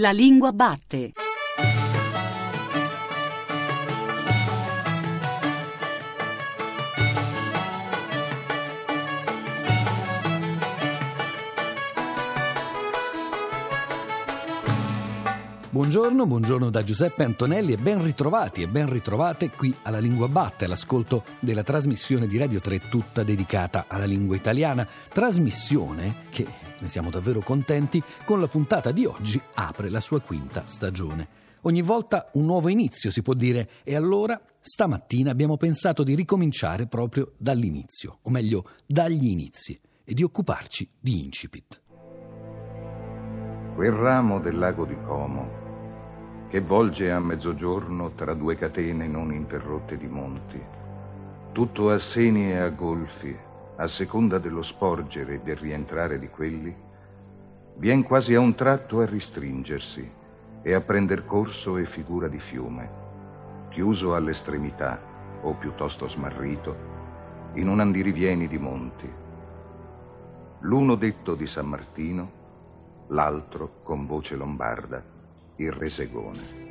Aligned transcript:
La 0.00 0.12
lingua 0.12 0.52
batte. 0.52 1.12
Buongiorno, 15.70 16.26
buongiorno 16.26 16.70
da 16.70 16.84
Giuseppe 16.84 17.24
Antonelli 17.24 17.72
e 17.72 17.76
ben 17.76 18.00
ritrovati 18.00 18.62
e 18.62 18.68
ben 18.68 18.88
ritrovate 18.88 19.50
qui 19.50 19.74
alla 19.82 19.98
Lingua 19.98 20.28
Batte, 20.28 20.66
all'ascolto 20.66 21.24
della 21.40 21.64
trasmissione 21.64 22.28
di 22.28 22.38
Radio 22.38 22.60
3 22.60 22.88
tutta 22.88 23.24
dedicata 23.24 23.86
alla 23.88 24.04
lingua 24.04 24.36
italiana. 24.36 24.86
Trasmissione 25.12 26.26
che, 26.30 26.46
ne 26.78 26.88
siamo 26.88 27.10
davvero 27.10 27.40
contenti, 27.40 28.02
con 28.24 28.40
la 28.40 28.46
puntata 28.46 28.90
di 28.92 29.04
oggi 29.04 29.40
apre 29.54 29.88
la 29.90 30.00
sua 30.00 30.20
quinta 30.20 30.64
stagione. 30.66 31.28
Ogni 31.62 31.82
volta 31.82 32.30
un 32.34 32.44
nuovo 32.44 32.68
inizio, 32.68 33.10
si 33.10 33.22
può 33.22 33.34
dire, 33.34 33.68
e 33.84 33.96
allora 33.96 34.40
stamattina 34.60 35.30
abbiamo 35.30 35.56
pensato 35.56 36.02
di 36.02 36.14
ricominciare 36.14 36.86
proprio 36.86 37.32
dall'inizio, 37.36 38.18
o 38.22 38.30
meglio 38.30 38.70
dagli 38.86 39.26
inizi, 39.26 39.78
e 40.04 40.14
di 40.14 40.22
occuparci 40.22 40.88
di 41.00 41.24
incipit. 41.24 41.82
Quel 43.74 43.92
ramo 43.92 44.40
del 44.40 44.58
lago 44.58 44.84
di 44.84 44.96
Como 45.04 45.66
che 46.48 46.60
volge 46.60 47.10
a 47.10 47.20
mezzogiorno 47.20 48.12
tra 48.12 48.32
due 48.32 48.56
catene 48.56 49.06
non 49.06 49.32
interrotte 49.32 49.98
di 49.98 50.06
monti, 50.06 50.58
tutto 51.52 51.90
a 51.90 51.98
seni 51.98 52.50
e 52.50 52.56
a 52.56 52.68
golfi, 52.70 53.36
a 53.80 53.86
seconda 53.86 54.38
dello 54.38 54.62
sporgere 54.62 55.34
e 55.34 55.40
del 55.40 55.56
rientrare 55.56 56.18
di 56.18 56.28
quelli, 56.28 56.74
vien 57.76 58.02
quasi 58.02 58.34
a 58.34 58.40
un 58.40 58.54
tratto 58.56 59.00
a 59.00 59.06
ristringersi 59.06 60.10
e 60.62 60.74
a 60.74 60.80
prender 60.80 61.24
corso 61.24 61.76
e 61.76 61.86
figura 61.86 62.26
di 62.26 62.40
fiume, 62.40 62.90
chiuso 63.70 64.14
all'estremità, 64.14 64.98
o 65.42 65.52
piuttosto 65.54 66.08
smarrito, 66.08 67.52
in 67.54 67.68
un 67.68 67.78
andirivieni 67.78 68.48
di 68.48 68.58
monti. 68.58 69.08
L'uno 70.62 70.96
detto 70.96 71.36
di 71.36 71.46
San 71.46 71.66
Martino, 71.66 72.30
l'altro 73.08 73.80
con 73.84 74.06
voce 74.06 74.34
lombarda 74.34 75.00
il 75.56 75.70
resegone. 75.70 76.67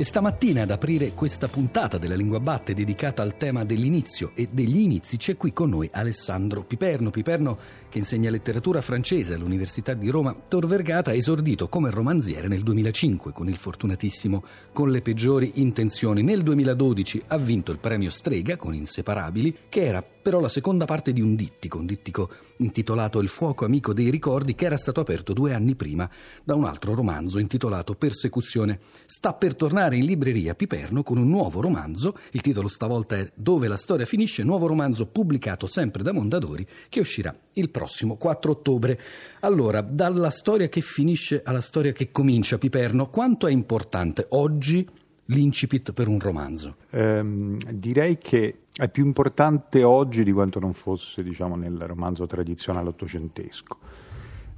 E 0.00 0.04
stamattina 0.04 0.62
ad 0.62 0.70
aprire 0.70 1.12
questa 1.12 1.48
puntata 1.48 1.98
della 1.98 2.14
Lingua 2.14 2.38
Batte 2.38 2.72
dedicata 2.72 3.20
al 3.20 3.36
tema 3.36 3.64
dell'inizio 3.64 4.30
e 4.36 4.48
degli 4.48 4.78
inizi 4.78 5.16
c'è 5.16 5.36
qui 5.36 5.52
con 5.52 5.70
noi 5.70 5.90
Alessandro 5.92 6.62
Piperno. 6.62 7.10
Piperno 7.10 7.58
che 7.88 7.98
insegna 7.98 8.30
letteratura 8.30 8.80
francese 8.80 9.34
all'Università 9.34 9.94
di 9.94 10.08
Roma 10.08 10.36
Tor 10.46 10.68
Vergata 10.68 11.10
ha 11.10 11.14
esordito 11.14 11.68
come 11.68 11.90
romanziere 11.90 12.46
nel 12.46 12.62
2005 12.62 13.32
con 13.32 13.48
il 13.48 13.56
fortunatissimo 13.56 14.44
Con 14.72 14.92
le 14.92 15.02
peggiori 15.02 15.54
intenzioni. 15.56 16.22
Nel 16.22 16.44
2012 16.44 17.24
ha 17.26 17.36
vinto 17.36 17.72
il 17.72 17.78
premio 17.78 18.10
Strega 18.10 18.56
con 18.56 18.74
Inseparabili 18.74 19.56
che 19.68 19.84
era 19.84 20.00
però 20.28 20.40
la 20.40 20.50
seconda 20.50 20.84
parte 20.84 21.14
di 21.14 21.22
un 21.22 21.34
dittico, 21.34 21.78
un 21.78 21.86
dittico 21.86 22.28
intitolato 22.58 23.18
Il 23.20 23.28
fuoco 23.28 23.64
amico 23.64 23.94
dei 23.94 24.10
ricordi, 24.10 24.54
che 24.54 24.66
era 24.66 24.76
stato 24.76 25.00
aperto 25.00 25.32
due 25.32 25.54
anni 25.54 25.74
prima 25.74 26.08
da 26.44 26.54
un 26.54 26.66
altro 26.66 26.94
romanzo 26.94 27.38
intitolato 27.38 27.94
Persecuzione. 27.94 28.78
Sta 29.06 29.32
per 29.32 29.54
tornare 29.56 29.87
in 29.96 30.04
libreria 30.04 30.54
Piperno 30.54 31.02
con 31.02 31.18
un 31.18 31.28
nuovo 31.28 31.60
romanzo, 31.60 32.16
il 32.32 32.40
titolo 32.40 32.68
stavolta 32.68 33.16
è 33.16 33.30
Dove 33.34 33.68
la 33.68 33.76
storia 33.76 34.06
finisce, 34.06 34.42
nuovo 34.42 34.66
romanzo 34.66 35.06
pubblicato 35.06 35.66
sempre 35.66 36.02
da 36.02 36.12
Mondadori, 36.12 36.66
che 36.88 37.00
uscirà 37.00 37.34
il 37.54 37.70
prossimo 37.70 38.16
4 38.16 38.50
ottobre. 38.50 39.00
Allora, 39.40 39.80
dalla 39.80 40.30
storia 40.30 40.68
che 40.68 40.80
finisce 40.80 41.42
alla 41.44 41.60
storia 41.60 41.92
che 41.92 42.10
comincia, 42.10 42.58
Piperno, 42.58 43.08
quanto 43.08 43.46
è 43.46 43.50
importante 43.50 44.26
oggi 44.30 44.86
l'incipit 45.26 45.92
per 45.92 46.08
un 46.08 46.18
romanzo? 46.18 46.76
Eh, 46.90 47.56
direi 47.72 48.18
che 48.18 48.60
è 48.74 48.88
più 48.88 49.04
importante 49.04 49.82
oggi 49.82 50.22
di 50.22 50.32
quanto 50.32 50.60
non 50.60 50.72
fosse 50.72 51.22
diciamo, 51.22 51.56
nel 51.56 51.78
romanzo 51.78 52.26
tradizionale 52.26 52.88
ottocentesco. 52.88 53.78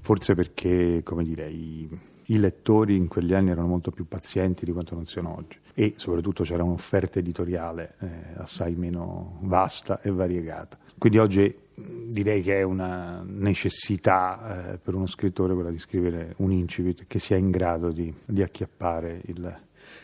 Forse 0.00 0.34
perché, 0.34 1.02
come 1.04 1.24
direi, 1.24 1.88
i 2.30 2.38
lettori 2.38 2.96
in 2.96 3.08
quegli 3.08 3.34
anni 3.34 3.50
erano 3.50 3.68
molto 3.68 3.90
più 3.90 4.06
pazienti 4.06 4.64
di 4.64 4.72
quanto 4.72 4.94
non 4.94 5.04
siano 5.04 5.36
oggi 5.36 5.58
e 5.74 5.94
soprattutto 5.96 6.42
c'era 6.42 6.62
un'offerta 6.62 7.18
editoriale 7.18 7.94
eh, 8.00 8.08
assai 8.36 8.74
meno 8.74 9.38
vasta 9.42 10.00
e 10.00 10.10
variegata. 10.10 10.78
Quindi 10.98 11.18
oggi 11.18 11.54
direi 11.74 12.42
che 12.42 12.58
è 12.58 12.62
una 12.62 13.22
necessità 13.26 14.72
eh, 14.72 14.78
per 14.78 14.94
uno 14.94 15.06
scrittore 15.06 15.54
quella 15.54 15.70
di 15.70 15.78
scrivere 15.78 16.34
un 16.38 16.52
incipit 16.52 17.06
che 17.06 17.18
sia 17.18 17.36
in 17.36 17.50
grado 17.50 17.90
di, 17.90 18.12
di 18.26 18.42
acchiappare 18.42 19.22
il, 19.26 19.58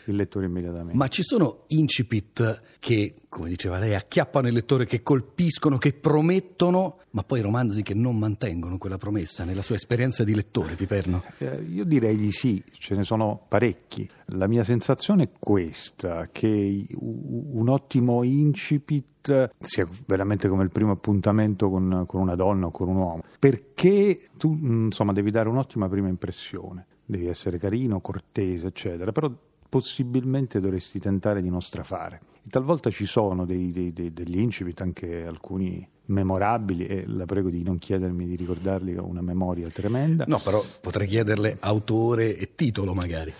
il 0.05 0.15
lettore 0.15 0.45
immediatamente. 0.45 0.97
Ma 0.97 1.07
ci 1.07 1.23
sono 1.23 1.63
incipit 1.67 2.61
che, 2.79 3.15
come 3.29 3.49
diceva 3.49 3.77
lei, 3.77 3.95
acchiappano 3.95 4.47
il 4.47 4.53
lettore, 4.53 4.85
che 4.85 5.03
colpiscono, 5.03 5.77
che 5.77 5.93
promettono, 5.93 6.99
ma 7.11 7.23
poi 7.23 7.41
romanzi 7.41 7.83
che 7.83 7.93
non 7.93 8.17
mantengono 8.17 8.77
quella 8.77 8.97
promessa 8.97 9.43
nella 9.43 9.61
sua 9.61 9.75
esperienza 9.75 10.23
di 10.23 10.33
lettore, 10.33 10.75
Piperno? 10.75 11.23
Eh, 11.39 11.63
io 11.69 11.83
direi 11.83 12.15
di 12.15 12.31
sì, 12.31 12.63
ce 12.71 12.95
ne 12.95 13.03
sono 13.03 13.45
parecchi. 13.47 14.09
La 14.31 14.47
mia 14.47 14.63
sensazione 14.63 15.23
è 15.23 15.29
questa, 15.37 16.27
che 16.31 16.87
un 16.93 17.67
ottimo 17.69 18.23
incipit 18.23 19.51
sia 19.59 19.87
veramente 20.05 20.47
come 20.47 20.63
il 20.63 20.71
primo 20.71 20.91
appuntamento 20.91 21.69
con, 21.69 22.05
con 22.07 22.21
una 22.21 22.35
donna 22.35 22.67
o 22.67 22.71
con 22.71 22.87
un 22.87 22.95
uomo, 22.95 23.23
perché 23.39 24.29
tu 24.37 24.57
insomma 24.61 25.11
devi 25.11 25.31
dare 25.31 25.49
un'ottima 25.49 25.89
prima 25.89 26.07
impressione, 26.07 26.85
devi 27.05 27.27
essere 27.27 27.57
carino, 27.57 27.99
cortese, 27.99 28.67
eccetera, 28.67 29.11
però 29.11 29.29
possibilmente 29.69 30.59
dovresti 30.59 30.99
tentare 30.99 31.41
di 31.41 31.49
non 31.49 31.61
strafare. 31.61 32.21
E 32.45 32.49
talvolta 32.49 32.89
ci 32.89 33.05
sono 33.05 33.45
dei, 33.45 33.71
dei, 33.71 33.91
dei, 33.93 34.13
degli 34.13 34.39
incipit, 34.39 34.81
anche 34.81 35.25
alcuni 35.25 35.87
memorabili, 36.05 36.85
e 36.85 37.05
la 37.05 37.25
prego 37.25 37.49
di 37.49 37.63
non 37.63 37.77
chiedermi 37.77 38.25
di 38.25 38.35
ricordarli, 38.35 38.97
ho 38.97 39.05
una 39.05 39.21
memoria 39.21 39.69
tremenda. 39.69 40.25
No, 40.27 40.39
però 40.39 40.63
potrei 40.81 41.07
chiederle 41.07 41.57
autore 41.59 42.37
e 42.37 42.55
titolo 42.55 42.93
magari. 42.93 43.33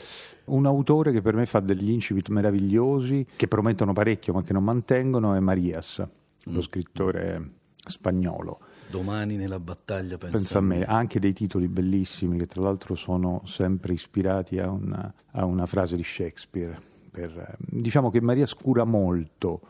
Un 0.46 0.66
autore 0.66 1.12
che 1.12 1.22
per 1.22 1.36
me 1.36 1.46
fa 1.46 1.60
degli 1.60 1.90
incipit 1.90 2.30
meravigliosi, 2.30 3.26
che 3.36 3.48
promettono 3.48 3.94
parecchio 3.94 4.34
ma 4.34 4.44
che 4.44 4.54
non 4.54 4.64
mantengono, 4.64 5.34
è 5.34 5.40
Marias, 5.40 6.06
lo 6.44 6.60
mm. 6.60 6.62
scrittore 6.62 7.52
spagnolo 7.76 8.60
Domani 8.90 9.36
nella 9.36 9.60
battaglia 9.60 10.18
pensa, 10.18 10.38
pensa 10.38 10.58
a 10.60 10.62
me. 10.62 10.84
Ha 10.84 10.96
anche 10.96 11.20
dei 11.20 11.34
titoli 11.34 11.68
bellissimi 11.68 12.38
che 12.38 12.48
tra 12.48 12.62
l'altro 12.62 12.96
sono 12.96 13.42
sempre 13.46 13.94
ispirati 13.94 14.60
a 14.60 14.70
una, 14.70 15.14
a 15.32 15.46
una 15.46 15.66
frase 15.66 15.96
di 15.96 16.04
Shakespeare. 16.04 16.80
Per, 17.12 17.58
diciamo 17.60 18.10
che 18.10 18.22
Maria 18.22 18.46
scura 18.46 18.84
molto 18.84 19.62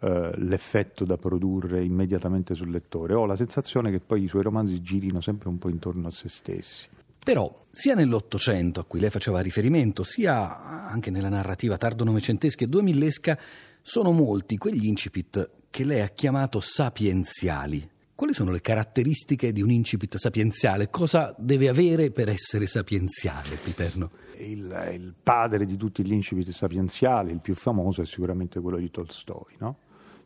eh, 0.00 0.32
l'effetto 0.36 1.04
da 1.04 1.16
produrre 1.16 1.84
immediatamente 1.84 2.54
sul 2.54 2.70
lettore. 2.70 3.14
Ho 3.14 3.26
la 3.26 3.36
sensazione 3.36 3.90
che 3.90 4.00
poi 4.00 4.24
i 4.24 4.28
suoi 4.28 4.42
romanzi 4.42 4.82
girino 4.82 5.20
sempre 5.20 5.48
un 5.48 5.58
po' 5.58 5.68
intorno 5.68 6.08
a 6.08 6.10
se 6.10 6.28
stessi. 6.28 6.88
Però, 7.24 7.64
sia 7.70 7.94
nell'Ottocento, 7.94 8.80
a 8.80 8.84
cui 8.84 9.00
lei 9.00 9.08
faceva 9.08 9.40
riferimento, 9.40 10.02
sia 10.02 10.58
anche 10.88 11.10
nella 11.10 11.30
narrativa 11.30 11.78
tardo-novecentesca 11.78 12.64
e 12.64 12.68
duemillesca, 12.68 13.38
sono 13.80 14.12
molti 14.12 14.58
quegli 14.58 14.84
incipit 14.84 15.50
che 15.70 15.84
lei 15.84 16.02
ha 16.02 16.08
chiamato 16.08 16.60
sapienziali, 16.60 17.88
quali 18.14 18.32
sono 18.32 18.52
le 18.52 18.60
caratteristiche 18.60 19.52
di 19.52 19.60
un 19.60 19.70
incipit 19.70 20.16
sapienziale? 20.16 20.88
Cosa 20.88 21.34
deve 21.36 21.68
avere 21.68 22.10
per 22.10 22.28
essere 22.28 22.66
sapienziale, 22.66 23.56
Piperno? 23.56 24.10
Il, 24.38 24.90
il 24.92 25.14
padre 25.20 25.64
di 25.64 25.76
tutti 25.76 26.04
gli 26.04 26.12
incipit 26.12 26.50
sapienziali, 26.50 27.32
il 27.32 27.40
più 27.40 27.54
famoso, 27.54 28.02
è 28.02 28.06
sicuramente 28.06 28.60
quello 28.60 28.78
di 28.78 28.90
Tolstoi, 28.90 29.56
no? 29.58 29.78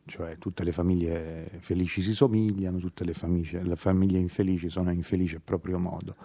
Cioè 0.04 0.38
tutte 0.38 0.64
le 0.64 0.72
famiglie 0.72 1.50
felici 1.60 2.00
si 2.02 2.12
somigliano, 2.12 2.78
tutte 2.78 3.04
le 3.04 3.12
famiglie, 3.12 3.62
le 3.62 3.76
famiglie 3.76 4.18
infelici 4.18 4.70
sono 4.70 4.90
infelici 4.90 5.36
a 5.36 5.40
proprio 5.42 5.78
modo. 5.78 6.16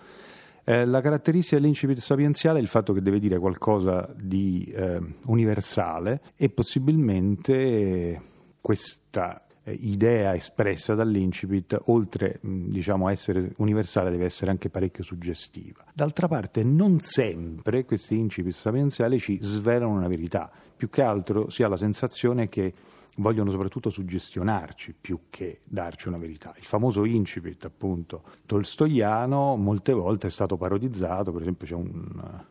Eh, 0.66 0.86
la 0.86 1.01
caratteristica 1.01 1.57
dell'incipit 1.57 2.00
sapienziale 2.00 2.59
è 2.59 2.62
il 2.62 2.69
fatto 2.69 2.94
che 2.94 3.01
deve 3.01 3.19
dire 3.19 3.38
qualcosa 3.38 4.13
di 4.18 4.63
eh, 4.74 5.01
universale 5.25 6.21
e 6.38 6.50
possibilmente 6.50 8.21
questa 8.62 9.43
idea 9.65 10.36
espressa 10.36 10.94
dall'incipit, 10.94 11.80
oltre 11.86 12.39
diciamo, 12.42 13.07
a 13.07 13.12
essere 13.12 13.54
universale, 13.57 14.12
deve 14.12 14.25
essere 14.25 14.51
anche 14.51 14.69
parecchio 14.69 15.04
suggestiva. 15.04 15.86
D'altra 15.94 16.27
parte, 16.27 16.63
non 16.63 17.00
sempre 17.00 17.86
questi 17.86 18.18
incipit 18.18 18.54
sapienziali 18.54 19.19
ci 19.19 19.38
svelano 19.42 19.92
una 19.92 20.07
verità, 20.07 20.51
più 20.75 20.89
che 20.89 21.01
altro 21.01 21.50
si 21.50 21.63
ha 21.63 21.68
la 21.68 21.77
sensazione 21.77 22.50
che 22.50 22.74
vogliono 23.18 23.51
soprattutto 23.51 23.89
suggestionarci 23.89 24.95
più 25.00 25.19
che 25.30 25.62
darci 25.63 26.07
una 26.07 26.18
verità. 26.18 26.54
Il 26.57 26.66
famoso 26.66 27.06
incipit, 27.06 27.66
appunto, 27.66 28.24
tolstoiano, 28.45 29.56
molte 29.56 29.94
volte 29.94 30.27
è 30.27 30.30
stato 30.31 30.57
parodizzato, 30.57 31.31
per 31.31 31.42
esempio 31.42 31.68
c'è 31.68 31.75
un 31.75 32.44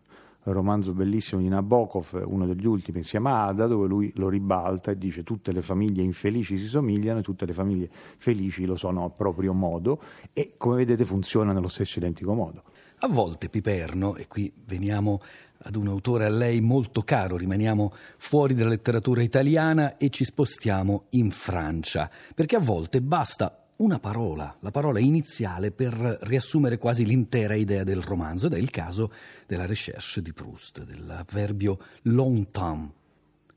romanzo 0.45 0.93
bellissimo 0.93 1.41
di 1.41 1.49
Nabokov, 1.49 2.25
uno 2.27 2.47
degli 2.47 2.67
ultimi, 2.67 2.99
insieme 2.99 3.31
a 3.31 3.47
Ada, 3.47 3.67
dove 3.67 3.87
lui 3.87 4.13
lo 4.17 4.29
ribalta 4.29 4.91
e 4.91 4.99
dice 4.99 5.23
tutte 5.23 5.53
le 5.53 5.61
famiglie 5.61 6.03
infelici 6.03 6.59
si 6.59 6.67
somigliano 6.67 7.21
e 7.21 7.23
tutte 7.23 7.47
le 7.47 7.53
famiglie 7.53 7.89
felici 7.93 8.65
lo 8.65 8.75
sono 8.75 9.05
a 9.05 9.11
proprio 9.11 9.53
modo 9.53 10.01
e 10.33 10.55
come 10.57 10.77
vedete 10.77 11.05
funziona 11.05 11.53
nello 11.53 11.69
stesso 11.69 11.99
identico 11.99 12.35
modo. 12.35 12.65
A 12.99 13.09
volte 13.09 13.49
Piperno, 13.49 14.17
e 14.17 14.27
qui 14.27 14.53
veniamo 14.65 15.21
ad 15.65 15.77
un 15.77 15.89
autore 15.89 16.25
a 16.25 16.29
lei 16.29 16.61
molto 16.61 17.03
caro, 17.03 17.37
rimaniamo 17.37 17.93
fuori 18.17 18.55
dalla 18.55 18.71
letteratura 18.71 19.23
italiana 19.23 19.97
e 19.97 20.09
ci 20.09 20.25
spostiamo 20.25 21.07
in 21.11 21.31
Francia, 21.31 22.11
perché 22.35 22.57
a 22.57 22.61
volte 22.61 23.01
basta 23.01 23.62
una 23.83 23.99
parola, 23.99 24.57
la 24.61 24.71
parola 24.71 25.01
iniziale 25.01 25.73
per 25.73 25.93
riassumere 26.23 26.79
quasi 26.79 27.05
l'intera 27.05 27.55
idea 27.55 27.83
del 27.83 28.01
romanzo 28.01 28.47
ed 28.47 28.53
è 28.53 28.59
il 28.59 28.71
caso 28.71 29.13
della 29.47 29.67
recherche 29.67 30.23
di 30.23 30.33
Proust, 30.33 30.85
dell'avverbio 30.85 31.79
longtemps. 32.03 32.93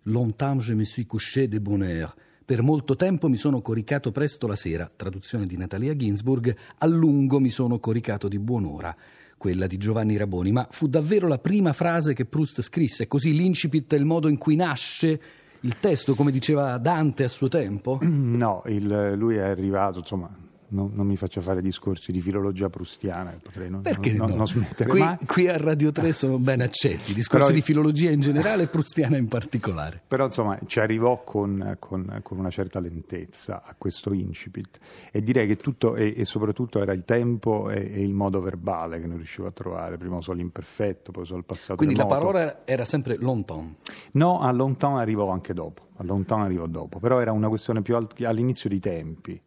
Longtemps 0.03 0.65
je 0.65 0.73
me 0.73 0.83
suis 0.83 1.05
couché 1.05 1.47
de 1.47 1.61
bonheur. 1.61 2.11
Per 2.43 2.61
molto 2.63 2.95
tempo 2.95 3.29
mi 3.29 3.37
sono 3.37 3.61
coricato 3.61 4.11
presto 4.11 4.47
la 4.47 4.55
sera, 4.55 4.91
traduzione 4.93 5.45
di 5.45 5.57
Natalia 5.57 5.95
Ginsburg, 5.95 6.55
a 6.79 6.85
lungo 6.87 7.39
mi 7.39 7.51
sono 7.51 7.77
coricato 7.77 8.27
di 8.27 8.39
buon'ora, 8.39 8.95
quella 9.37 9.67
di 9.67 9.77
Giovanni 9.77 10.17
Raboni, 10.17 10.51
ma 10.51 10.67
fu 10.71 10.87
davvero 10.87 11.27
la 11.27 11.37
prima 11.37 11.71
frase 11.71 12.15
che 12.15 12.25
Proust 12.25 12.63
scrisse, 12.63 13.05
così 13.05 13.31
l'incipit 13.31 13.93
è 13.93 13.97
il 13.97 14.05
modo 14.05 14.27
in 14.27 14.37
cui 14.37 14.55
nasce 14.55 15.21
il 15.65 15.79
testo, 15.79 16.13
come 16.13 16.31
diceva 16.31 16.77
Dante 16.77 17.23
a 17.23 17.27
suo 17.27 17.47
tempo? 17.47 17.97
No, 18.01 18.61
il, 18.67 19.13
lui 19.17 19.37
è 19.37 19.41
arrivato, 19.41 19.99
insomma, 19.99 20.29
non, 20.69 20.91
non, 20.93 21.05
mi 21.05 21.15
faccia 21.15 21.41
fare 21.41 21.61
discorsi 21.61 22.11
di 22.11 22.19
filologia 22.21 22.69
prustiana, 22.69 23.37
potrei 23.41 23.69
non, 23.69 23.81
Perché 23.81 24.13
non, 24.13 24.29
no? 24.29 24.35
non 24.35 24.47
smettere 24.47 24.89
qui, 24.89 24.99
mai. 24.99 25.17
Qui 25.25 25.47
a 25.47 25.57
Radio 25.57 25.91
3 25.91 26.13
sono 26.13 26.37
ben 26.39 26.61
accetti, 26.61 27.13
discorsi 27.13 27.47
però, 27.47 27.59
di 27.59 27.61
filologia 27.61 28.09
in 28.09 28.19
generale 28.19 28.63
e 28.63 28.67
prustiana 28.67 29.17
in 29.17 29.27
particolare. 29.27 30.01
Però 30.07 30.25
insomma 30.25 30.57
ci 30.65 30.79
arrivò 30.79 31.23
con, 31.23 31.75
con, 31.79 32.19
con, 32.23 32.37
una 32.39 32.49
certa 32.49 32.79
lentezza 32.79 33.61
a 33.63 33.75
questo 33.77 34.13
incipit 34.13 34.79
e 35.11 35.21
direi 35.21 35.45
che 35.47 35.57
tutto 35.57 35.95
e, 35.95 36.13
e 36.17 36.25
soprattutto 36.25 36.81
era 36.81 36.93
il 36.93 37.03
tempo 37.05 37.69
e, 37.69 37.91
e, 37.93 38.01
il 38.01 38.13
modo 38.13 38.41
verbale 38.41 38.99
che 38.99 39.05
non 39.05 39.17
riuscivo 39.17 39.47
a 39.47 39.51
trovare, 39.51 39.97
prima 39.97 40.19
solo 40.21 40.37
l'imperfetto, 40.37 41.11
poi 41.11 41.25
solo 41.25 41.39
il 41.39 41.45
passato 41.45 41.75
Quindi 41.75 41.95
remoto. 41.95 42.13
la 42.13 42.19
parola 42.19 42.61
era 42.65 42.85
sempre 42.85 43.17
longtemps? 43.17 43.75
No, 44.13 44.41
a 44.41 44.51
longtemps 44.51 44.99
arrivò 44.99 45.29
anche 45.29 45.53
dopo, 45.53 45.89
a 45.97 46.03
longtemps 46.03 46.45
arrivò 46.45 46.65
dopo, 46.65 46.99
però 46.99 47.19
era 47.19 47.31
una 47.31 47.49
questione 47.49 47.81
più 47.81 47.95
alt- 47.95 48.19
all'inizio 48.23 48.69
di 48.69 48.79
tempi 48.79 49.41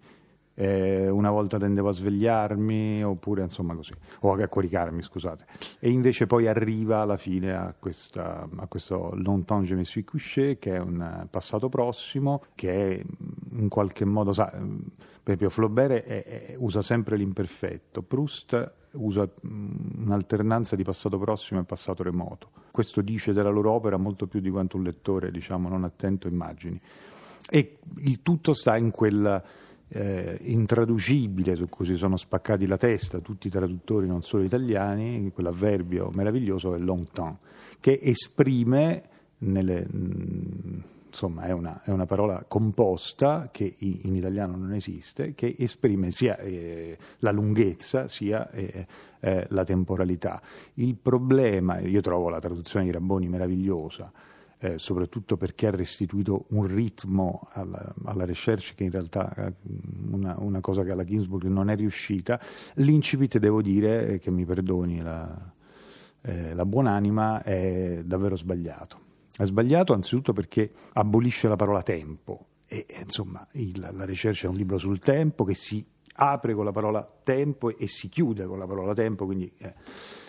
eh, 0.60 1.08
una 1.08 1.31
volta 1.31 1.56
tendevo 1.56 1.90
a 1.90 1.93
svegliarmi 1.93 3.05
oppure 3.05 3.43
insomma 3.43 3.76
così, 3.76 3.93
o 4.20 4.32
a 4.32 4.49
coricarmi 4.49 5.02
scusate, 5.02 5.44
e 5.78 5.88
invece 5.88 6.26
poi 6.26 6.49
arriva 6.49 6.99
alla 6.99 7.16
fine 7.16 7.55
a, 7.55 7.72
questa, 7.78 8.49
a 8.56 8.66
questo 8.66 9.12
Longtemps 9.14 9.69
je 9.69 9.76
me 9.76 9.84
suis 9.84 10.05
couché 10.05 10.58
che 10.58 10.75
è 10.75 10.81
un 10.81 11.28
passato 11.31 11.69
prossimo 11.69 12.43
che 12.56 12.96
è 12.96 13.02
in 13.52 13.69
qualche 13.69 14.05
modo, 14.05 14.32
sa, 14.32 14.52
per 15.22 15.49
Flaubert 15.49 16.05
è, 16.05 16.25
è, 16.25 16.55
usa 16.58 16.82
sempre 16.82 17.16
l'imperfetto, 17.16 18.02
Proust 18.02 18.72
usa 18.93 19.31
un'alternanza 19.43 20.75
di 20.75 20.82
passato 20.82 21.19
prossimo 21.19 21.61
e 21.61 21.64
passato 21.64 22.02
remoto. 22.02 22.50
Questo 22.72 23.00
dice 23.00 23.32
della 23.32 23.50
loro 23.50 23.70
opera 23.70 23.96
molto 23.96 24.26
più 24.26 24.40
di 24.40 24.50
quanto 24.50 24.76
un 24.76 24.82
lettore, 24.82 25.31
diciamo, 25.31 25.69
non 25.69 25.84
attento 25.84 26.26
immagini. 26.26 26.81
E 27.49 27.78
il 27.99 28.22
tutto 28.22 28.54
sta 28.54 28.76
in 28.76 28.90
quel 28.90 29.43
eh, 29.88 30.38
intraducibile 30.43 31.55
su 31.55 31.69
cui 31.69 31.87
si 31.87 31.96
sono 31.96 32.17
spaccati 32.17 32.67
la 32.67 32.76
testa 32.76 33.20
tutti 33.20 33.46
i 33.46 33.50
traduttori, 33.50 34.06
non 34.06 34.23
solo 34.23 34.44
italiani, 34.44 35.31
quell'avverbio 35.32 36.11
meraviglioso 36.12 36.75
è 36.75 36.79
longtemps, 36.79 37.38
che 37.81 37.99
esprime 38.02 39.02
nelle, 39.38 39.87
insomma 41.06 41.44
è 41.44 41.52
una, 41.52 41.82
è 41.82 41.90
una, 41.90 42.06
parola 42.06 42.44
composta 42.46 43.49
che 43.50 43.75
in, 43.79 43.99
in, 44.02 44.17
italiano 44.17 44.56
non 44.56 44.73
esiste, 44.73 45.35
che 45.35 45.56
esprime 45.58 46.11
sia 46.11 46.37
eh, 46.38 46.96
la 47.19 47.31
lunghezza 47.31 48.08
sia 48.08 48.50
eh, 48.50 48.87
eh, 49.20 49.46
la 49.50 49.64
temporalità. 49.64 50.40
Il 50.75 50.96
problema, 50.96 51.81
io 51.81 52.00
trovo 52.00 52.29
la 52.29 52.40
traduzione 52.40 52.85
di 52.85 52.93
Rabboni 52.93 53.29
meravigliosa, 53.29 54.12
eh, 54.60 54.78
soprattutto 54.78 55.37
perché 55.37 55.69
ha 55.69 55.70
restituito 55.70 56.46
un 56.50 56.66
ritmo 56.66 57.49
alla, 57.52 57.94
alla 58.05 58.25
recherche 58.25 58.75
che 58.75 58.84
in 58.84 58.90
realtà 58.90 59.32
è 59.34 59.52
una, 60.10 60.34
una, 60.38 60.60
cosa 60.60 60.82
che 60.82 60.90
alla 60.90 61.05
Ginsburg 61.05 61.44
non 61.44 61.70
è 61.70 61.76
riuscita. 61.76 62.40
L'incipit, 62.75 63.38
devo 63.38 63.62
dire, 63.62 64.08
eh, 64.08 64.19
che 64.19 64.31
mi 64.31 64.44
perdoni 64.44 65.00
la, 65.00 65.52
eh, 66.22 66.55
la 66.55 66.66
buonanima, 66.66 67.43
è 67.43 68.02
davvero 68.05 68.37
sbagliato. 68.37 69.06
È 69.37 69.44
sbagliato 69.44 69.93
anzitutto 69.93 70.32
perché 70.32 70.72
abolisce 70.94 71.46
la 71.46 71.56
parola 71.56 71.82
tempo. 71.82 72.46
E, 72.66 72.87
insomma, 73.00 73.46
il, 73.52 73.78
la 73.78 74.04
ricerca 74.04 74.46
è 74.46 74.50
un 74.50 74.56
libro 74.56 74.76
sul 74.76 74.99
tempo 74.99 75.44
che 75.44 75.54
si 75.54 75.84
apre 76.20 76.54
con 76.54 76.64
la 76.64 76.72
parola 76.72 77.06
tempo 77.22 77.76
e 77.76 77.86
si 77.86 78.08
chiude 78.08 78.44
con 78.46 78.58
la 78.58 78.66
parola 78.66 78.92
tempo, 78.92 79.24
quindi, 79.24 79.50
eh. 79.58 79.74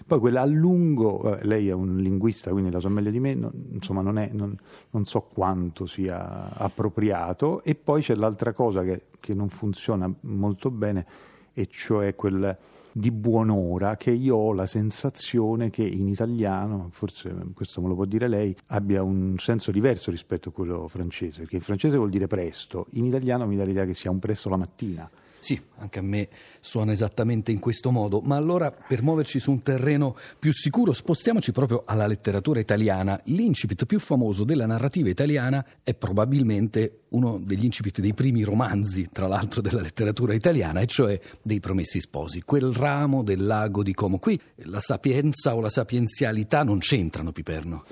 poi 0.05 0.19
quella 0.19 0.41
a 0.41 0.45
lungo, 0.45 1.37
eh, 1.37 1.45
lei 1.45 1.69
è 1.69 1.73
un 1.73 1.97
linguista, 1.97 2.51
quindi 2.51 2.69
la 2.69 2.79
so 2.79 2.89
meglio 2.89 3.09
di 3.09 3.19
me, 3.19 3.33
non, 3.33 3.51
insomma 3.71 4.01
non, 4.01 4.19
è, 4.19 4.29
non, 4.31 4.55
non, 4.91 5.05
so 5.05 5.21
quanto 5.21 5.87
sia 5.87 6.53
appropriato, 6.53 7.63
e 7.63 7.73
poi 7.73 8.03
c'è 8.03 8.15
l'altra 8.15 8.53
cosa 8.53 8.83
che, 8.83 9.07
che 9.19 9.33
non 9.33 9.49
funziona 9.49 10.11
molto 10.21 10.69
bene, 10.69 11.05
e 11.53 11.65
cioè 11.65 12.13
quel 12.13 12.55
di 12.91 13.11
buon'ora 13.11 13.97
che 13.97 14.11
io 14.11 14.35
ho 14.35 14.53
la 14.53 14.67
sensazione 14.67 15.71
che 15.71 15.83
in 15.83 16.07
italiano, 16.07 16.89
forse 16.91 17.33
questo 17.53 17.81
me 17.81 17.87
lo 17.87 17.95
può 17.95 18.05
dire 18.05 18.27
lei, 18.27 18.55
abbia 18.67 19.01
un 19.01 19.37
senso 19.39 19.71
diverso 19.71 20.11
rispetto 20.11 20.49
a 20.49 20.51
quello 20.51 20.87
francese, 20.87 21.39
perché 21.39 21.55
in 21.55 21.61
francese 21.61 21.97
vuol 21.97 22.09
dire 22.09 22.27
presto, 22.27 22.85
in 22.91 23.05
italiano 23.05 23.47
mi 23.47 23.55
dà 23.55 23.63
l'idea 23.63 23.85
che 23.85 23.95
sia 23.95 24.11
un 24.11 24.19
presto 24.19 24.49
la 24.49 24.57
mattina. 24.57 25.09
Sì, 25.39 25.59
anche 25.77 25.99
a 25.99 26.01
me 26.01 26.27
suona 26.59 26.91
esattamente 26.91 27.51
in 27.51 27.59
questo 27.59 27.91
modo, 27.91 28.19
ma 28.21 28.35
allora 28.35 28.71
per 28.71 29.01
muoverci 29.01 29.39
su 29.39 29.51
un 29.51 29.63
terreno 29.63 30.15
più 30.37 30.51
sicuro 30.51 30.91
spostiamoci 30.93 31.51
proprio 31.51 31.83
alla 31.85 32.07
letteratura 32.07 32.59
italiana. 32.59 33.19
L'incipit 33.25 33.85
più 33.85 33.99
famoso 33.99 34.43
della 34.43 34.65
narrativa 34.65 35.09
italiana 35.09 35.65
è 35.83 35.93
probabilmente 35.93 37.03
uno 37.09 37.39
degli 37.39 37.63
incipit 37.63 38.01
dei 38.01 38.13
primi 38.13 38.43
romanzi, 38.43 39.09
tra 39.11 39.27
l'altro, 39.27 39.61
della 39.61 39.81
letteratura 39.81 40.33
italiana, 40.33 40.81
e 40.81 40.85
cioè 40.85 41.19
dei 41.41 41.59
Promessi 41.59 41.99
Sposi, 42.01 42.41
quel 42.41 42.71
ramo 42.73 43.23
del 43.23 43.45
lago 43.45 43.81
di 43.81 43.93
Como. 43.93 44.19
Qui 44.19 44.39
la 44.65 44.79
sapienza 44.79 45.55
o 45.55 45.61
la 45.61 45.69
sapienzialità 45.69 46.63
non 46.63 46.79
c'entrano, 46.79 47.31
Piperno. 47.31 47.83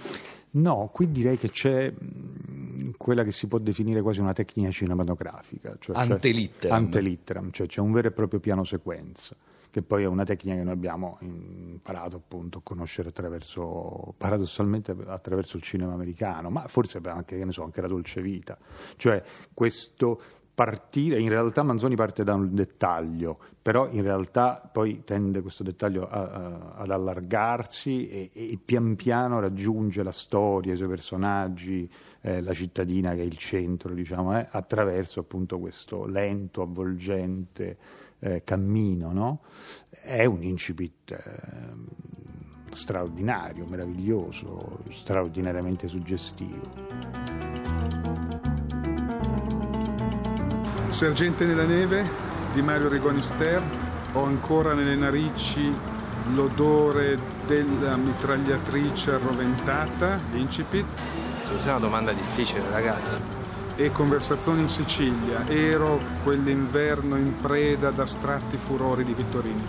No, 0.51 0.89
qui 0.93 1.11
direi 1.11 1.37
che 1.37 1.49
c'è 1.49 1.93
quella 2.97 3.23
che 3.23 3.31
si 3.31 3.47
può 3.47 3.59
definire 3.59 4.01
quasi 4.01 4.19
una 4.19 4.33
tecnica 4.33 4.71
cinematografica. 4.71 5.75
Cioè 5.79 5.95
antelitteram. 5.97 6.75
Antelitteram, 6.75 7.51
cioè 7.51 7.67
c'è 7.67 7.81
un 7.81 7.91
vero 7.91 8.07
e 8.07 8.11
proprio 8.11 8.39
piano 8.39 8.63
sequenza, 8.63 9.35
che 9.69 9.81
poi 9.81 10.03
è 10.03 10.07
una 10.07 10.23
tecnica 10.23 10.55
che 10.55 10.63
noi 10.63 10.73
abbiamo 10.73 11.17
imparato 11.21 12.15
appunto 12.15 12.59
a 12.59 12.61
conoscere 12.63 13.09
attraverso, 13.09 14.13
paradossalmente 14.17 14.95
attraverso 15.05 15.57
il 15.57 15.63
cinema 15.63 15.93
americano, 15.93 16.49
ma 16.49 16.67
forse 16.67 16.99
anche, 17.03 17.37
che 17.37 17.45
ne 17.45 17.51
so, 17.51 17.63
anche 17.63 17.81
la 17.81 17.87
dolce 17.87 18.21
vita. 18.21 18.57
Cioè 18.95 19.21
questo 19.53 20.21
partire, 20.57 21.19
in 21.19 21.29
realtà 21.29 21.61
Manzoni 21.61 21.95
parte 21.95 22.23
da 22.23 22.33
un 22.33 22.55
dettaglio, 22.55 23.37
però 23.61 23.87
in 23.91 24.01
realtà 24.01 24.55
poi 24.55 25.03
tende 25.03 25.43
questo 25.43 25.61
dettaglio 25.61 26.09
a, 26.09 26.19
a, 26.19 26.73
ad 26.77 26.89
allargarsi 26.89 28.09
e, 28.09 28.31
e, 28.33 28.57
pian 28.65 28.95
piano 28.95 29.39
raggiunge 29.39 30.01
la 30.01 30.11
storia, 30.11 30.73
i 30.73 30.75
suoi 30.75 30.87
personaggi, 30.87 31.87
eh, 32.21 32.41
la 32.41 32.55
cittadina 32.55 33.13
che 33.13 33.21
è 33.21 33.25
il 33.25 33.37
centro, 33.37 33.93
diciamo, 33.93 34.35
eh, 34.35 34.47
attraverso 34.49 35.19
appunto 35.19 35.59
questo 35.59 36.07
lento, 36.07 36.63
avvolgente 36.63 37.77
eh, 38.17 38.41
cammino. 38.43 39.11
No? 39.11 39.41
È 39.89 40.25
un 40.25 40.41
incipit 40.41 41.11
ehm, 41.11 41.85
straordinario, 42.71 43.63
meraviglioso, 43.67 44.79
straordinariamente 44.89 45.87
suggestivo. 45.87 48.26
Sergente 50.89 51.45
nella 51.45 51.65
neve 51.65 52.09
di 52.53 52.61
Mario 52.61 52.87
Rigoni 52.87 53.21
Ster, 53.21 53.63
ho 54.13 54.23
ancora 54.23 54.73
nelle 54.73 54.95
narici 54.95 55.71
l'odore 56.33 57.19
della 57.45 57.95
mitragliatrice 57.97 59.11
arroventata, 59.11 60.19
incipit. 60.31 60.85
Questa 61.47 61.69
è 61.69 61.71
una 61.71 61.79
domanda 61.79 62.13
difficile, 62.13 62.63
ragazzi. 62.71 63.17
E 63.75 63.91
conversazioni 63.91 64.61
in 64.61 64.69
Sicilia. 64.69 65.45
Ero 65.47 65.99
quell'inverno 66.23 67.15
in 67.15 67.35
preda 67.35 67.89
ad 67.89 67.99
astratti 67.99 68.57
furori 68.57 69.03
di 69.03 69.13
Vittorini. 69.13 69.67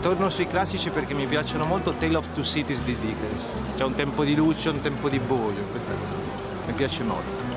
Torno 0.00 0.28
sui 0.28 0.46
classici 0.46 0.90
perché 0.90 1.14
mi 1.14 1.26
piacciono 1.26 1.66
molto 1.66 1.94
Tale 1.94 2.16
of 2.16 2.28
Two 2.34 2.42
Cities 2.42 2.82
di 2.82 2.96
Dickens. 2.98 3.52
C'è 3.76 3.84
un 3.84 3.94
tempo 3.94 4.24
di 4.24 4.34
luce 4.34 4.70
un 4.70 4.80
tempo 4.80 5.08
di 5.08 5.20
buio, 5.20 5.62
questa 5.70 5.92
cosa 5.92 6.42
mi 6.66 6.72
piace 6.72 7.04
molto. 7.04 7.53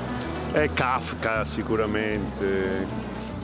È 0.58 0.72
Kafka 0.72 1.44
sicuramente. 1.44 2.84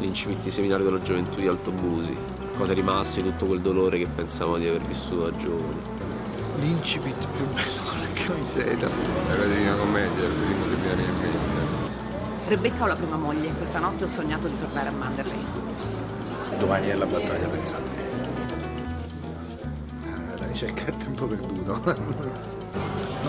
L'incipit 0.00 0.49
seminario 0.49 0.85
della 0.85 1.00
gioventù 1.00 1.37
di 1.37 1.47
Altobusi, 1.47 2.12
cosa 2.56 2.73
è 2.73 2.75
rimasto 2.75 3.21
di 3.21 3.30
tutto 3.30 3.47
quel 3.47 3.61
dolore 3.61 3.99
che 3.99 4.09
pensavo 4.09 4.59
di 4.59 4.66
aver 4.66 4.80
vissuto 4.80 5.30
da 5.30 5.37
giovani. 5.37 5.80
l'incipit 6.59 7.14
più 7.37 7.47
bello 7.50 7.83
con 7.85 8.00
le 8.00 8.12
camisete. 8.14 8.87
È 9.28 9.37
la 9.37 9.44
Divina 9.44 9.76
Commedia, 9.76 10.25
il 10.25 10.33
primo 10.33 10.64
che 10.64 10.75
mi 10.75 10.83
viene 10.83 11.02
in 11.02 11.18
mente. 11.21 12.49
Rebecca 12.49 12.83
ho 12.83 12.87
la 12.88 12.97
prima 12.97 13.16
moglie. 13.16 13.52
Questa 13.52 13.78
notte 13.78 14.02
ho 14.02 14.09
sognato 14.09 14.49
di 14.49 14.59
tornare 14.59 14.88
a 14.88 14.92
Manderley. 14.92 15.44
Domani 16.59 16.88
è 16.88 16.94
la 16.94 17.06
battaglia 17.06 17.47
per 17.47 17.64
Sandy. 17.64 17.97
Eh, 20.02 20.38
la 20.40 20.47
ricerca 20.47 20.87
è 20.87 20.97
tempo 20.97 21.26
perduto. 21.26 21.80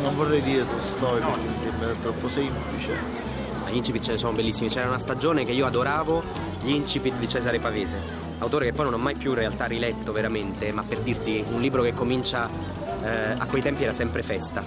non 0.02 0.16
vorrei 0.16 0.42
dire 0.42 0.66
Tolstoi 0.68 1.20
perché 1.20 1.40
mi 1.40 1.58
sembra 1.62 1.94
troppo 2.02 2.30
semplice. 2.30 3.35
Gli 3.76 3.80
incipit 3.80 4.04
ce 4.04 4.12
ne 4.12 4.18
sono 4.18 4.32
bellissimi. 4.32 4.70
C'era 4.70 4.88
una 4.88 4.98
stagione 4.98 5.44
che 5.44 5.52
io 5.52 5.66
adoravo, 5.66 6.24
gli 6.64 6.72
incipit 6.72 7.20
di 7.20 7.28
Cesare 7.28 7.60
Pavese. 7.60 8.00
Autore 8.38 8.68
che 8.68 8.72
poi 8.72 8.86
non 8.86 8.94
ho 8.94 8.98
mai 8.98 9.18
più 9.18 9.32
in 9.32 9.36
realtà 9.36 9.66
riletto 9.66 10.14
veramente, 10.14 10.72
ma 10.72 10.82
per 10.84 11.02
dirti 11.02 11.44
un 11.46 11.60
libro 11.60 11.82
che 11.82 11.92
comincia 11.92 12.50
eh, 13.04 13.34
a 13.38 13.46
quei 13.48 13.62
tempi 13.62 13.84
era 13.84 13.92
sempre 13.92 14.24
festa. 14.24 14.64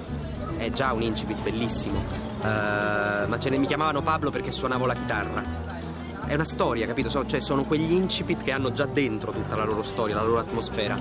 È 0.59 0.71
già 0.73 0.93
un 0.93 1.00
incipit 1.00 1.41
bellissimo. 1.41 2.05
Eh, 2.43 2.45
ma 2.45 3.38
ne 3.43 3.57
mi 3.57 3.67
chiamavano 3.67 4.03
Pablo 4.03 4.29
perché 4.31 4.50
suonavo 4.50 4.85
la 4.85 4.95
chitarra. 4.95 5.67
È 6.28 6.35
una 6.35 6.44
storia, 6.44 6.87
capito? 6.87 7.08
So- 7.08 7.25
cioè, 7.25 7.40
sono 7.40 7.64
quegli 7.64 7.90
incipit 7.90 8.42
che 8.42 8.52
hanno 8.52 8.70
già 8.70 8.85
dentro 8.85 9.32
tutta 9.32 9.56
la 9.56 9.64
loro 9.64 9.80
storia, 9.80 10.14
la 10.14 10.23
loro 10.23 10.40
atmosfera. 10.40 10.94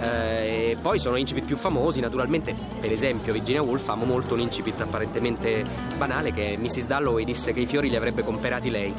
Eh, 0.00 0.72
e 0.72 0.76
poi 0.82 0.98
sono 0.98 1.14
incipit 1.16 1.44
più 1.44 1.56
famosi, 1.56 2.00
naturalmente. 2.00 2.52
Per 2.80 2.90
esempio, 2.90 3.32
Virginia 3.32 3.62
Woolf 3.62 3.88
amo 3.88 4.04
molto 4.04 4.34
un 4.34 4.40
incipit 4.40 4.80
apparentemente 4.80 5.62
banale 5.96 6.32
che 6.32 6.56
Mrs. 6.58 6.86
Dalloway 6.86 7.24
disse 7.24 7.52
che 7.52 7.60
i 7.60 7.66
fiori 7.66 7.90
li 7.90 7.96
avrebbe 7.96 8.24
comprati 8.24 8.70
lei. 8.70 8.92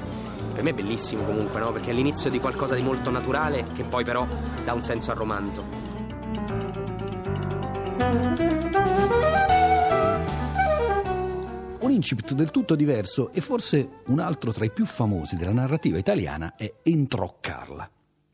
Per 0.53 0.63
me 0.63 0.69
è 0.69 0.73
bellissimo 0.73 1.25
comunque, 1.25 1.59
no? 1.59 1.73
Perché 1.73 1.89
è 1.89 1.93
l'inizio 1.93 2.29
di 2.29 2.39
qualcosa 2.39 2.75
di 2.75 2.81
molto 2.81 3.11
naturale 3.11 3.65
che 3.75 3.83
poi 3.83 4.05
però 4.05 4.25
dà 4.63 4.73
un 4.73 4.83
senso 4.83 5.11
al 5.11 5.17
romanzo. 5.17 5.65
Un 11.83 11.91
incipit 11.91 12.33
del 12.33 12.49
tutto 12.49 12.75
diverso 12.75 13.31
e 13.33 13.41
forse 13.41 13.89
un 14.05 14.19
altro 14.19 14.53
tra 14.53 14.63
i 14.63 14.71
più 14.71 14.85
famosi 14.85 15.35
della 15.35 15.51
narrativa 15.51 15.97
italiana 15.97 16.55
è 16.55 16.71
Entrò 16.81 17.35
Carla, 17.41 17.89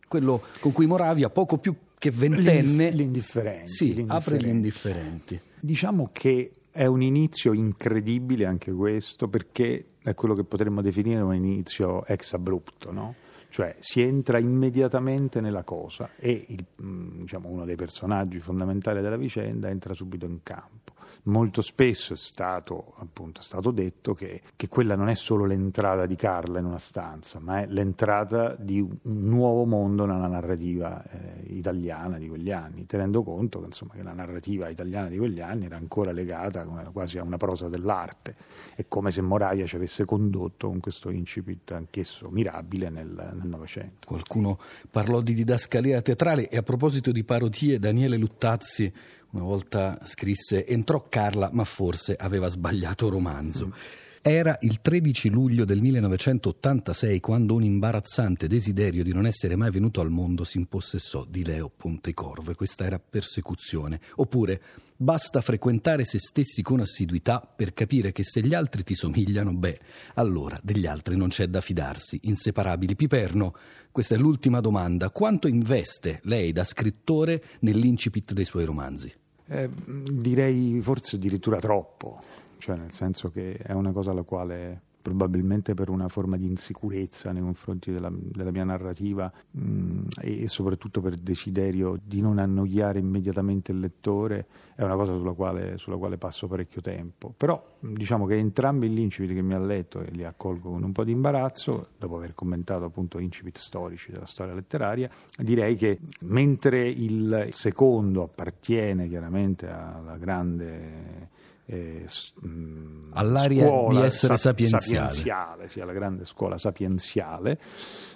quello 0.08 0.40
con 0.60 0.72
cui 0.72 0.86
Moravia, 0.86 1.32
poco 1.32 1.58
più 1.58 1.76
che 1.98 2.12
ventenne, 2.12 2.62
L'indif- 2.62 2.94
l'indifferenti, 2.94 3.72
sì, 3.72 3.86
l'indifferenti. 3.96 4.12
apre 4.30 4.38
gli 4.38 4.50
indifferenti. 4.50 5.40
Diciamo 5.60 6.10
che 6.14 6.52
è 6.70 6.86
un 6.86 7.02
inizio 7.02 7.54
incredibile 7.54 8.46
anche 8.46 8.72
questo, 8.72 9.28
perché 9.28 9.86
è 10.04 10.14
quello 10.14 10.36
che 10.36 10.44
potremmo 10.44 10.84
definire 10.84 11.22
un 11.22 11.34
inizio 11.34 12.06
ex 12.06 12.34
abrupto, 12.34 12.92
no? 12.92 13.16
Cioè 13.50 13.78
si 13.80 14.02
entra 14.02 14.38
immediatamente 14.38 15.42
nella 15.42 15.64
cosa 15.64 16.12
e 16.18 16.46
il, 16.50 16.64
mm, 16.84 17.22
diciamo, 17.22 17.50
uno 17.50 17.66
dei 17.66 17.76
personaggi 17.76 18.40
fondamentali 18.40 19.02
della 19.02 19.18
vicenda 19.18 19.70
entra 19.70 19.96
subito 19.96 20.28
in 20.28 20.44
campo. 20.44 20.89
Molto 21.24 21.62
spesso 21.62 22.14
è 22.14 22.18
stato, 22.18 22.94
appunto, 22.98 23.40
è 23.40 23.44
stato 23.44 23.72
detto 23.72 24.14
che, 24.14 24.42
che 24.56 24.68
quella 24.68 24.96
non 24.96 25.10
è 25.10 25.16
solo 25.16 25.46
l'entrata 25.46 26.06
di 26.06 26.16
Carla 26.16 26.60
in 26.60 26.66
una 26.66 26.78
stanza, 26.78 27.40
ma 27.40 27.62
è 27.62 27.68
l'entrata 27.68 28.56
di 28.56 28.80
un 28.80 28.98
nuovo 29.02 29.66
mondo 29.66 30.06
nella 30.06 30.28
narrativa 30.28 31.04
eh, 31.04 31.54
italiana 31.54 32.18
di 32.18 32.28
quegli 32.28 32.52
anni, 32.52 32.86
tenendo 32.86 33.24
conto 33.24 33.60
che, 33.60 33.66
insomma, 33.66 33.94
che 33.94 34.04
la 34.04 34.14
narrativa 34.14 34.70
italiana 34.70 35.08
di 35.08 35.18
quegli 35.18 35.42
anni 35.42 35.66
era 35.66 35.78
ancora 35.78 36.12
legata 36.12 36.66
quasi 36.92 37.18
a 37.18 37.24
una 37.24 37.38
prosa 37.38 37.70
dell'arte. 37.70 38.36
È 38.76 38.86
come 38.88 39.12
se 39.12 39.22
Moravia 39.22 39.66
ci 39.66 39.76
avesse 39.76 40.06
condotto 40.06 40.68
con 40.68 40.80
questo 40.80 41.10
incipit 41.10 41.72
anch'esso 41.72 42.30
mirabile 42.30 42.90
nel 42.90 43.40
Novecento. 43.44 44.08
Qualcuno 44.08 44.60
parlò 44.90 45.22
di 45.22 45.34
didascalia 45.34 46.02
teatrale 46.02 46.50
e 46.50 46.58
a 46.58 46.64
proposito 46.64 47.12
di 47.12 47.24
parodie, 47.24 47.80
Daniele 47.80 48.18
Luttazzi 48.18 48.92
una 49.32 49.44
volta 49.44 50.00
scrisse 50.06 50.66
Entrò 50.66 51.06
Carla, 51.10 51.50
ma 51.52 51.64
forse 51.64 52.16
aveva 52.16 52.48
sbagliato 52.48 53.10
romanzo. 53.10 53.74
Era 54.22 54.58
il 54.62 54.82
13 54.82 55.30
luglio 55.30 55.64
del 55.64 55.82
1986 55.82 57.20
quando 57.22 57.56
un 57.56 57.64
imbarazzante 57.64 58.48
desiderio 58.48 59.04
di 59.04 59.14
non 59.14 59.26
essere 59.26 59.56
mai 59.56 59.72
venuto 59.72 60.02
al 60.02 60.10
mondo 60.10 60.44
si 60.44 60.58
impossessò 60.58 61.26
di 61.26 61.46
Leo 61.46 61.72
Pontecorvo 61.74 62.52
e 62.52 62.56
questa 62.56 62.86
era 62.86 63.00
persecuzione. 63.00 64.02
Oppure 64.16 64.62
basta 65.02 65.40
frequentare 65.40 66.04
se 66.04 66.20
stessi 66.20 66.62
con 66.62 66.82
assiduità 66.82 67.40
per 67.40 67.74
capire 67.74 68.12
che 68.12 68.24
se 68.26 68.42
gli 68.42 68.54
altri 68.54 68.84
ti 68.84 68.96
somigliano, 68.96 69.54
beh, 69.54 69.80
allora 70.16 70.60
degli 70.62 70.86
altri 70.86 71.16
non 71.16 71.30
c'è 71.30 71.48
da 71.48 71.62
fidarsi. 71.62 72.20
Inseparabili. 72.24 72.96
Piperno, 72.96 73.54
questa 73.92 74.16
è 74.16 74.18
l'ultima 74.18 74.60
domanda. 74.60 75.10
Quanto 75.10 75.48
investe 75.48 76.20
lei 76.24 76.52
da 76.52 76.66
scrittore 76.66 77.42
nell'incipit 77.62 78.34
dei 78.34 78.46
suoi 78.46 78.66
romanzi? 78.66 79.14
Eh, 79.48 79.70
direi 80.12 80.80
forse 80.82 81.16
addirittura 81.16 81.60
troppo, 81.60 82.22
cioè 82.58 82.76
nel 82.76 82.92
senso 82.92 83.32
che 83.32 83.54
è 83.54 83.72
una 83.72 83.92
cosa 83.92 84.12
alla 84.12 84.24
quale 84.24 84.82
probabilmente 85.10 85.74
per 85.74 85.90
una 85.90 86.08
forma 86.08 86.38
di 86.38 86.46
insicurezza 86.46 87.32
nei 87.32 87.42
confronti 87.42 87.92
della, 87.92 88.12
della 88.14 88.52
mia 88.52 88.64
narrativa 88.64 89.32
mh, 89.52 90.08
e, 90.22 90.44
e 90.44 90.48
soprattutto 90.48 91.02
per 91.02 91.16
desiderio 91.16 92.00
di 92.02 92.22
non 92.22 92.38
annoiare 92.38 93.00
immediatamente 93.00 93.72
il 93.72 93.80
lettore 93.80 94.46
è 94.76 94.84
una 94.84 94.96
cosa 94.96 95.14
sulla 95.14 95.34
quale, 95.34 95.78
sulla 95.78 95.98
quale 95.98 96.18
passo 96.18 96.48
parecchio 96.48 96.82
tempo. 96.82 97.34
Però 97.36 97.62
mh, 97.80 97.94
diciamo 97.94 98.26
che 98.26 98.36
entrambi 98.36 98.90
gli 98.90 99.00
incipit 99.00 99.34
che 99.34 99.42
mi 99.42 99.54
ha 99.54 99.60
letto 99.60 100.02
e 100.02 100.12
li 100.12 100.24
accolgo 100.24 100.70
con 100.70 100.84
un 100.84 100.92
po' 100.92 101.04
di 101.04 101.12
imbarazzo, 101.12 101.90
dopo 101.98 102.16
aver 102.18 102.34
commentato 102.34 102.86
appunto 102.86 103.18
incipit 103.20 103.58
storici 103.58 104.12
della 104.12 104.26
storia 104.26 104.54
letteraria, 104.54 105.10
direi 105.38 105.76
che 105.76 106.00
mentre 106.22 106.88
il 106.88 107.48
secondo 107.50 108.24
appartiene 108.24 109.08
chiaramente 109.08 109.68
alla 109.68 110.18
grande 110.18 111.38
eh, 111.72 112.06
mh, 112.42 113.10
All'aria 113.12 113.66
scuola 113.68 114.00
di 114.00 114.06
essere 114.08 114.38
sa- 114.38 114.50
sapienziale. 114.50 114.84
sapienziale, 115.10 115.68
sì, 115.70 115.80
alla 115.82 115.94
grande 115.94 116.26
scuola 116.26 116.58
sapienziale. 116.58 117.60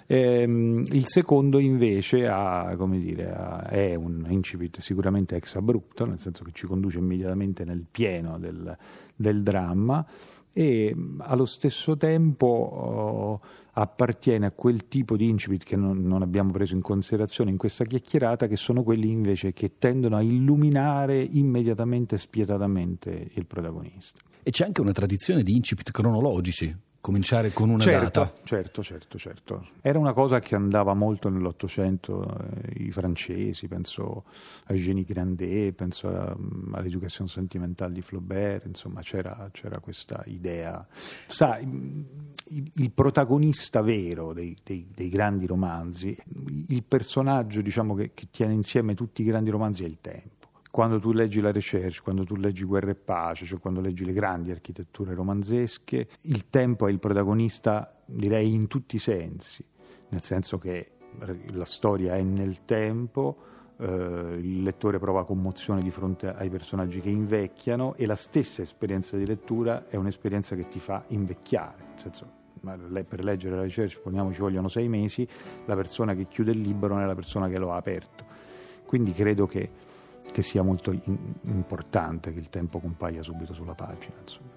Ehm, 0.06 0.84
il 0.90 1.06
secondo 1.06 1.58
invece 1.60 2.26
ha, 2.26 2.74
come 2.76 2.98
dire, 2.98 3.30
ha- 3.32 3.66
è 3.68 3.94
un 3.94 4.26
incipit 4.28 4.78
sicuramente 4.80 5.36
ex 5.36 5.54
abrupto, 5.56 6.04
nel 6.04 6.18
senso 6.18 6.42
che 6.44 6.50
ci 6.52 6.66
conduce 6.66 6.98
immediatamente 6.98 7.64
nel 7.64 7.84
pieno 7.90 8.38
del, 8.38 8.76
del 9.14 9.42
dramma 9.42 10.04
e 10.56 10.94
allo 11.18 11.46
stesso 11.46 11.96
tempo 11.96 12.46
oh, 12.46 13.40
appartiene 13.72 14.46
a 14.46 14.52
quel 14.52 14.86
tipo 14.86 15.16
di 15.16 15.28
incipit 15.28 15.64
che 15.64 15.74
non, 15.74 16.00
non 16.02 16.22
abbiamo 16.22 16.52
preso 16.52 16.74
in 16.74 16.80
considerazione 16.80 17.50
in 17.50 17.56
questa 17.56 17.84
chiacchierata, 17.84 18.46
che 18.46 18.54
sono 18.54 18.84
quelli 18.84 19.10
invece 19.10 19.52
che 19.52 19.72
tendono 19.78 20.16
a 20.16 20.22
illuminare 20.22 21.20
immediatamente 21.20 22.14
e 22.14 22.18
spietatamente 22.18 23.30
il 23.34 23.46
protagonista. 23.46 24.20
E 24.44 24.50
c'è 24.50 24.64
anche 24.64 24.80
una 24.80 24.92
tradizione 24.92 25.42
di 25.42 25.56
incipit 25.56 25.90
cronologici, 25.90 26.74
cominciare 27.04 27.52
con 27.52 27.68
una 27.68 27.82
certo, 27.82 28.20
data. 28.20 28.32
certo, 28.44 28.82
certo, 28.82 29.18
certo. 29.18 29.66
Era 29.82 29.98
una 29.98 30.14
cosa 30.14 30.40
che 30.40 30.54
andava 30.54 30.94
molto 30.94 31.28
nell'Ottocento, 31.28 32.26
eh, 32.26 32.82
i 32.84 32.90
francesi, 32.90 33.68
penso 33.68 34.24
a 34.64 34.72
Eugénie 34.72 35.04
Grandet, 35.04 35.74
penso 35.74 36.08
a- 36.08 36.34
all'educazione 36.72 37.28
sentimentale 37.28 37.92
di 37.92 38.00
Flaubert, 38.00 38.64
insomma 38.64 39.02
c'era, 39.02 39.50
c'era 39.52 39.80
questa 39.80 40.22
idea. 40.28 40.86
Sa, 41.26 41.58
il, 41.58 42.70
il 42.74 42.90
protagonista 42.92 43.82
vero 43.82 44.32
dei, 44.32 44.56
dei- 44.64 44.88
dei 44.94 45.10
grandi 45.10 45.44
romanzi, 45.44 46.16
il 46.68 46.82
personaggio 46.84 47.60
diciamo, 47.60 47.94
che, 47.94 48.12
che 48.14 48.28
tiene 48.30 48.54
insieme 48.54 48.94
tutti 48.94 49.20
i 49.20 49.26
grandi 49.26 49.50
romanzi 49.50 49.82
è 49.84 49.86
il 49.86 49.98
tempo 50.00 50.33
quando 50.74 50.98
tu 50.98 51.12
leggi 51.12 51.40
la 51.40 51.52
recherche, 51.52 52.00
quando 52.02 52.24
tu 52.24 52.34
leggi 52.34 52.64
Guerra 52.64 52.90
e 52.90 52.96
Pace, 52.96 53.46
cioè 53.46 53.60
quando 53.60 53.80
leggi 53.80 54.04
le 54.04 54.12
grandi 54.12 54.50
architetture 54.50 55.14
romanzesche, 55.14 56.08
il 56.22 56.50
tempo 56.50 56.88
è 56.88 56.90
il 56.90 56.98
protagonista, 56.98 58.02
direi 58.04 58.52
in 58.52 58.66
tutti 58.66 58.96
i 58.96 58.98
sensi, 58.98 59.64
nel 60.08 60.20
senso 60.20 60.58
che 60.58 60.90
la 61.52 61.64
storia 61.64 62.16
è 62.16 62.22
nel 62.22 62.64
tempo, 62.64 63.36
eh, 63.78 63.86
il 63.86 64.64
lettore 64.64 64.98
prova 64.98 65.24
commozione 65.24 65.80
di 65.80 65.92
fronte 65.92 66.34
ai 66.34 66.50
personaggi 66.50 67.00
che 67.00 67.08
invecchiano 67.08 67.94
e 67.94 68.04
la 68.04 68.16
stessa 68.16 68.60
esperienza 68.60 69.16
di 69.16 69.26
lettura 69.26 69.86
è 69.86 69.94
un'esperienza 69.94 70.56
che 70.56 70.66
ti 70.66 70.80
fa 70.80 71.04
invecchiare, 71.06 71.84
nel 71.90 72.00
senso 72.00 72.42
per 72.60 73.22
leggere 73.22 73.54
la 73.54 73.62
recherche 73.62 73.92
supponiamo 73.92 74.32
ci 74.32 74.40
vogliono 74.40 74.66
sei 74.66 74.88
mesi, 74.88 75.24
la 75.66 75.76
persona 75.76 76.16
che 76.16 76.26
chiude 76.26 76.50
il 76.50 76.58
libro 76.58 76.94
non 76.94 77.02
è 77.02 77.06
la 77.06 77.14
persona 77.14 77.46
che 77.46 77.58
lo 77.58 77.72
ha 77.72 77.76
aperto. 77.76 78.24
Quindi 78.86 79.12
credo 79.12 79.46
che, 79.46 79.70
che 80.32 80.42
sia 80.42 80.62
molto 80.62 80.92
importante 81.42 82.32
che 82.32 82.38
il 82.38 82.48
tempo 82.48 82.80
compaia 82.80 83.22
subito 83.22 83.52
sulla 83.52 83.74
pagina. 83.74 84.14
insomma. 84.20 84.52